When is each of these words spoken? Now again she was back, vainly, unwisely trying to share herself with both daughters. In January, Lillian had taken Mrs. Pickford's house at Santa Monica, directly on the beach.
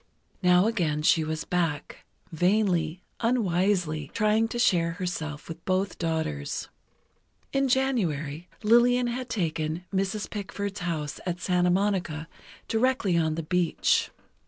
Now 0.41 0.65
again 0.65 1.03
she 1.03 1.23
was 1.23 1.43
back, 1.43 2.05
vainly, 2.31 3.03
unwisely 3.19 4.09
trying 4.15 4.47
to 4.47 4.57
share 4.57 4.93
herself 4.93 5.47
with 5.47 5.63
both 5.63 5.99
daughters. 5.99 6.69
In 7.53 7.67
January, 7.67 8.49
Lillian 8.63 9.05
had 9.05 9.29
taken 9.29 9.85
Mrs. 9.93 10.27
Pickford's 10.27 10.79
house 10.79 11.19
at 11.27 11.39
Santa 11.39 11.69
Monica, 11.69 12.27
directly 12.67 13.15
on 13.15 13.35
the 13.35 13.43
beach. 13.43 14.09